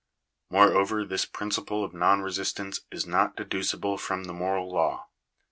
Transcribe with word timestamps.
Moreover 0.49 1.05
this 1.05 1.25
principle 1.25 1.83
of 1.83 1.93
non 1.93 2.21
resistance 2.23 2.79
is 2.91 3.05
not 3.05 3.35
deducible 3.35 3.99
from 3.99 4.23
the 4.23 4.33
moral 4.33 4.67
law. 4.67 5.07